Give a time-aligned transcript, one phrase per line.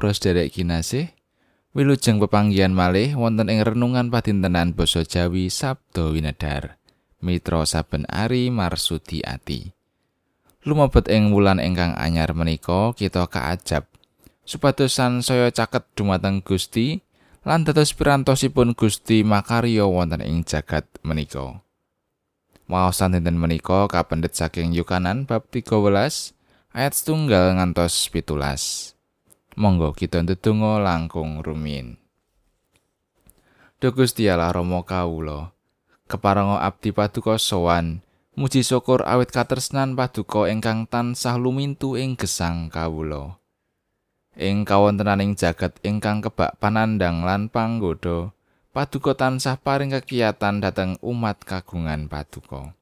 [0.00, 1.12] Para sedherek kinasih.
[1.76, 6.80] Wilujeng pepanggihan malih wonten ing renungan padintenan basa Jawi Sabdo Winedar.
[7.20, 9.76] Mitra saben ari marsudi ati.
[10.64, 13.84] Lumebet ing wulan ingkang anyar menika kita kaajab
[14.48, 17.04] supados saya caket dumateng Gusti
[17.44, 21.60] lan dados pirantosipun Gusti makarya wonten ing jagat menika.
[22.72, 26.32] Waosan dinten menika kapendet saking Yukanan bab 13
[26.72, 28.96] ayat setunggal ngantos pitulas.
[29.58, 31.98] Monggo kita ndedonga langkung rumiyin.
[33.80, 35.56] Duh Gusti Allah Rama kawula,
[36.06, 38.04] keparenga abdi paduka sowan,
[38.38, 43.40] muji syukur awit katresnan paduka ingkang tansah lumintu ing gesang kawula.
[44.38, 48.30] Ing kawontenaning jagat ingkang kebak panandang lan panggoda,
[48.70, 52.76] paduka tansah paring kekiyatan dhateng umat kagungan paduka.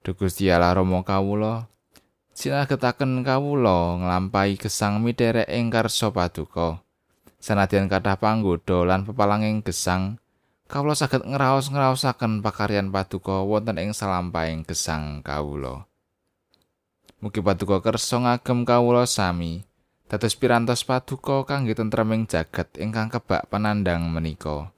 [0.00, 1.68] Duh Gusti Allah Rama kawula,
[2.36, 6.84] sinagetaken kawula nglampahi gesang miterek ing karsa paduka.
[7.40, 10.20] Sanadyan kathah panggoda lan pepalanging gesang,
[10.68, 15.88] kawula saged ngraos-ngraosaken pakaryan paduka wonten ing salampahing gesang kawula.
[17.24, 19.64] Mugi paduka kersa ngagem kawula sami.
[20.06, 24.70] Dados pirantos paduka kangge tentreming jagat ingkang kebak panandang menika.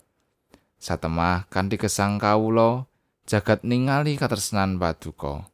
[0.78, 2.86] Satemah kanthi gesang kawula,
[3.26, 5.50] jagat ningali katresnan paduka.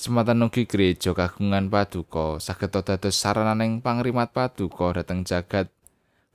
[0.00, 5.68] Sematan ugi gereja kagungan paduka saged dados sarananing pangrimat paduka dhateng jagat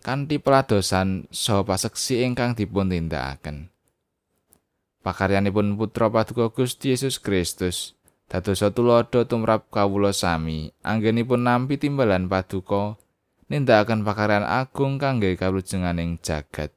[0.06, 3.74] kanthi peladosan saha paseksi ingkang dipun tindakaken.
[5.02, 7.98] Pakaryanipun putra paduka Gusti Yesus Kristus
[8.30, 13.02] dados tulodo tumrap kawula sami anggenipun nampi timbalan paduka
[13.50, 16.70] nindakaken pakaryan agung kangge kawlujenganing jagat.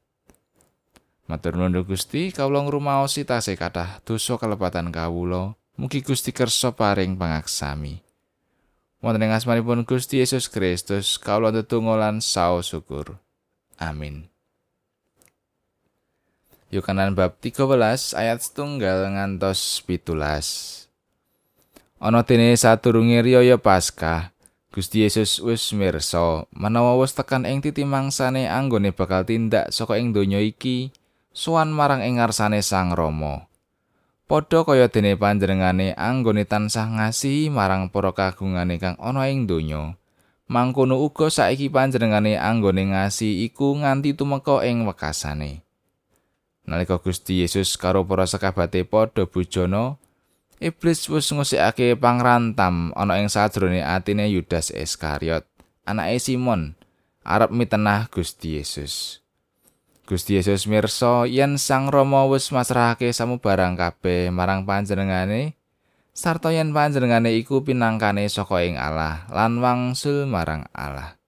[1.29, 5.58] Matur nuwun Gusti, kawula ngrumaosi tasih kathah dosa kalepatan kawula.
[5.79, 8.03] Mugi Gusti kersa paring pangaksami.
[8.99, 13.15] Wonten ing asmanipun Gusti Yesus Kristus, kawula ndedonga lan saos syukur.
[13.79, 14.27] Amin.
[16.75, 20.47] Yohanan bab 13 ayat setunggal ngantos pitulas.
[22.03, 24.35] Ana dene saturunge riyaya Paskah,
[24.69, 30.13] Gusti Yesus wis mirsa menawa wis tekan ing titi mangsane anggone bakal tindak saka ing
[30.13, 30.93] donya iki
[31.35, 33.48] sowan marang ing ngarsane Sang Rama.
[34.29, 39.97] Padha kaya dene panjenengane anggone tansah ngasihi marang para kagungane kang ana ing donya.
[40.53, 45.65] Mangkono uga saiki panjenengane anggone ngasihi iku nganti tumeka ing wekasane.
[46.69, 49.97] Nalika Gusti Yesus karo para sekabate padha bujana,
[50.61, 55.49] iblis wis ngusikake pangrantam ana ing sajrone atine Yudas Iskariot,
[55.89, 56.77] anake Simon,
[57.25, 59.25] arep mitenah Gusti Yesus.
[60.09, 65.53] Gusti Yesus mirsa yen Sang Rama wis masrahake samubarang kabeh marang panjenengane
[66.17, 71.21] sarta yen panjenengane iku pinangkane saka ing Allah lan wangsul marang Allah.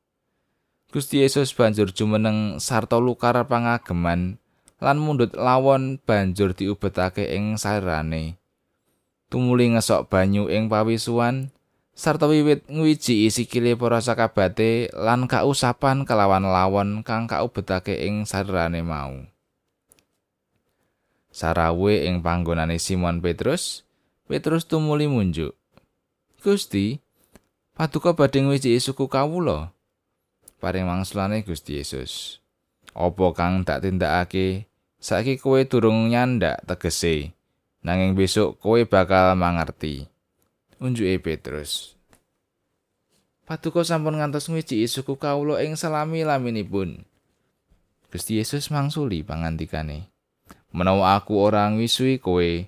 [0.88, 4.40] Gusti Yesus banjur jumeneng sarta lukar pangageman
[4.80, 8.40] lan mundut lawon banjur diubetake ing sarane.
[9.28, 11.52] Tumuli ngesok banyu ing pawisuan,
[11.94, 19.26] sarta wiwit ngwiji sikile para sakabate lan kausapan kelawan lawon kang kaubetake ing sarane mau.
[21.30, 23.86] Sarawe ing panggonane Simon Petrus,
[24.26, 25.54] Petrus tumuli munjuk.
[26.42, 26.98] Gusti,
[27.78, 29.70] paduka badhe ngwiji suku kawula.
[30.58, 32.42] Paring mangsulane Gusti Yesus.
[32.92, 34.66] Apa kang tak tindakake?
[35.00, 37.32] Saiki kowe durung nyandak tegese.
[37.80, 40.04] Nanging besok kowe bakal mangerti.
[40.80, 41.94] Unjuke Petrus.
[43.44, 47.04] Paduka sampun ngantos ngwiji suku kawula ing salami laminipun.
[48.08, 50.08] Gusti Yesus mangsuli pangandikane.
[50.72, 52.66] Menawa aku ora ngwisui kowe,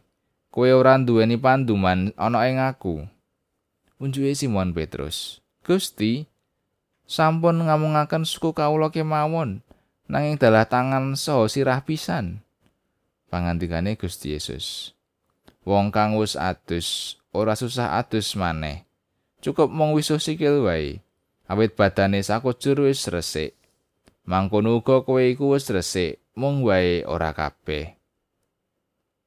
[0.52, 3.08] kowe ora duweni panduman ana ing aku.
[4.02, 5.38] Unjuke Simon Petrus.
[5.62, 6.26] Gusti,
[7.06, 9.62] sampun ngamungaken suku kawula kemawon,
[10.10, 12.42] nanging dalah tangan saha sirah pisan.
[13.30, 14.92] Pangandikane Gusti Yesus.
[15.62, 18.82] Wong kang wis adus ora susah adus maneh.
[19.38, 20.98] Cukup mung wisuh sikil wae.
[21.46, 23.54] Awit badane sakujur wis resik.
[24.22, 27.98] Mangkono uga kowe iku wis resik, mung wae ora kabeh.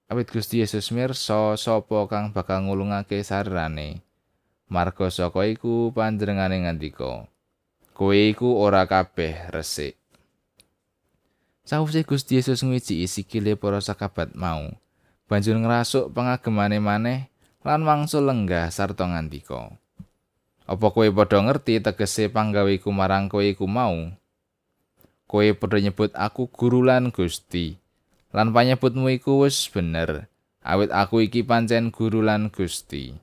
[0.07, 4.05] Awit Gusti Yesus mirsa sapa kang bakal ngulungake sarane.
[4.71, 7.29] Marga saka iku panjenengane ngandika,
[7.93, 9.93] kowe iku ora kabeh resik.
[11.65, 14.73] Sawise Gusti Yesus ngwiji sikile para sakabat mau,
[15.25, 17.19] banjur ngrasuk pengagemane maneh
[17.65, 19.73] lan wangsul lenggah sarta ngandika.
[20.65, 23.93] Apa kowe padha ngerti tegese panggaweku marang kowe iku mau?
[25.25, 27.77] Kowe padha nyebut aku guru lan Gusti.
[28.33, 30.27] Lan panyebutmu iku wis bener,
[30.65, 33.15] awit aku iki pancen guru lan Gusti.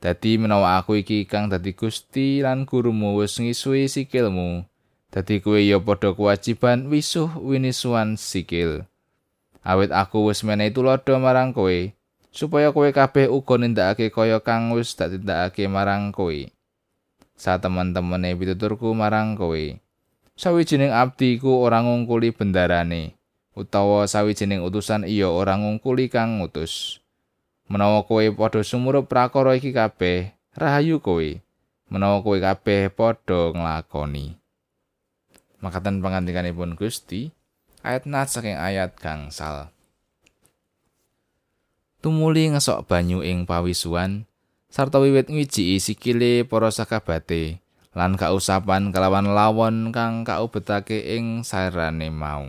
[0.00, 4.64] Dadi menawa aku iki kang dadi Gusti lan gurumu wis ngisui sikilmu,
[5.12, 8.89] dadi kowe ya padha kewajiban wisuh winisuan sikil.
[9.60, 11.92] Awit aku wis menehi tulodo marang kowe,
[12.32, 16.48] supaya kowe kabeh uga nindakake kaya kang wis tak tindakake marang kowe.
[17.36, 19.76] Sa teman-temene pituturku marang kowe.
[20.36, 23.16] Sawijining abdi ku ora ngungkuli bendarane,
[23.52, 27.00] utawa sawijining utusan iya ora ngungkuli kang ngutus.
[27.70, 31.38] menawa kowe padha sumurup prakara iki kabeh rahayu kowe
[31.86, 34.34] menawa kowe kabeh padha nglakoni
[35.62, 37.30] makatan pangandikanipun Gusti
[37.80, 39.68] ayat nat saking ayat gangsal
[42.00, 44.24] tumuli ngesok banyu ing pawisuan
[44.70, 47.60] sarta wiwit ngwijiki sikile para sakabate
[47.92, 52.46] lan kausapan kalawan lawon kang kaubetake ing sarane mau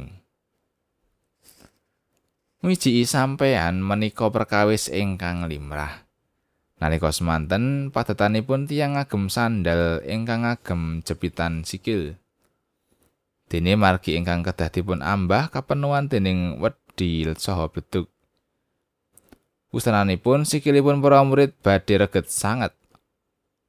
[2.62, 6.06] Wiji sampean menika perkawis ingkang limrah.
[6.78, 12.21] Nalika semanten padatanipun tiyang ngagem sandal ingkang ngagem jepitan sikil.
[13.52, 18.08] Dene margi ingkang kedah dipun ambah kapenuan dening wedi saha beduk.
[19.76, 22.72] Usananipun sikilipun para murid badhe reget sanget.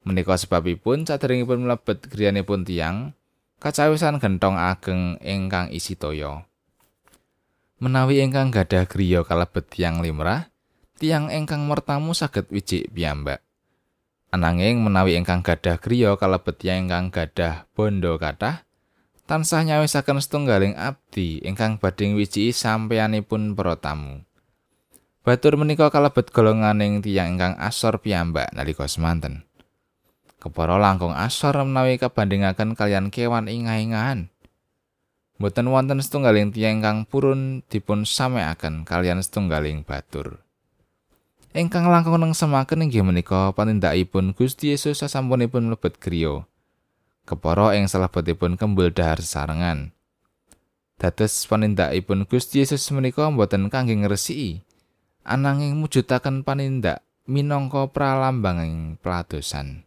[0.06, 3.18] Menika sebabipun saderengipun mlebet griyanipun tiyang
[3.58, 6.46] kacawisan gentong ageng ingkang isi toya.
[7.82, 10.54] menawi ingkang gadah griya kalebet tiyang limrah,
[11.02, 13.42] tiyang ingkang mertamu saged wijik piyambak.
[14.30, 18.62] Ananging menawi ingkang gadah griya kalebet tiyang ingkang gadah bondo kathah,
[19.32, 24.20] tansah nyawisaken setunggaling abdi ingkang badhe wijiki sampeyanipun para tamu.
[25.24, 29.48] Batur menika kalebet golonganing tiyang ingkang asor piyambak nalika semanten.
[30.36, 34.28] Kepara langkung asor menawi kabandingaken kalian kewan ingah-ingahan.
[35.40, 40.44] Mboten wonten setunggaling tiyang ingkang purun dipun sameaken kalian setunggaling batur.
[41.56, 46.44] Ingkang langkung nengsemaken inggih menika panindakipun Gusti Yesus sasampunipun mlebet griya.
[47.22, 49.94] Kepara ing salebetipun kembul dahar sesarengan.
[50.98, 54.62] Dados panindakipun Gusti Yesus menika mboten kangge ngresiki,
[55.22, 59.86] ananging mujudaken panindak minangka pralambanging peladosan.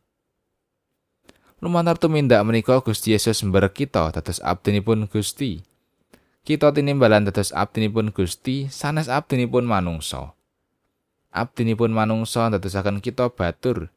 [1.63, 5.65] lumantar tumindak menika Gusti Yesus mber kita dados abdinipun Gusti.
[6.45, 10.37] Kita tinimbalan dados abdinipun Gusti sanes abdinipun manungsa.
[11.33, 13.89] Abdinipun manungsa dadosaken kita batur.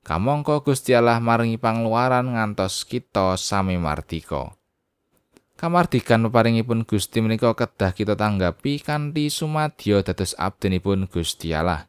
[0.00, 4.56] Kamangka Gusti Allah maringi pangluaran ngantos kita sami martika.
[5.60, 11.84] Kamardikan peparingipun Gusti menika kedah kita tanggapi kanthi sumadyo dados abdinipun Gusti Allah.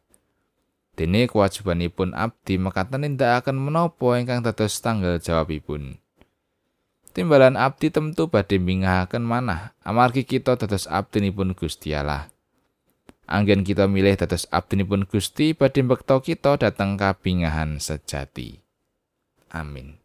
[0.91, 5.95] Dene kewajibanipun abdi mekaten nindakaken menapa ingkang dados tanggal jawabipun.
[7.15, 12.27] Timbalan abdi temtu badhe mingahaken manah amargi kita dados abdinipun Gusti Allah.
[13.29, 18.57] Anggen kita milih dados abdinipun Gusti badhe bekto kita dhateng kabingahan sejati.
[19.51, 20.01] Amin.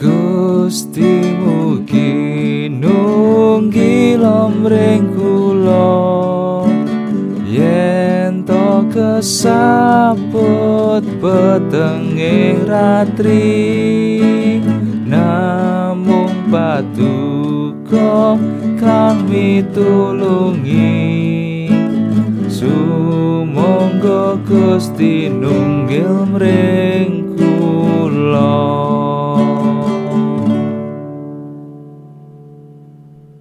[0.00, 5.11] Gusti mugi nunggil omring
[8.92, 14.60] to kesaput petenge ratri.
[15.08, 18.36] Namung patuko
[18.80, 20.92] kang mitulungi
[22.48, 28.56] sumangga Gusti nunggil mring kula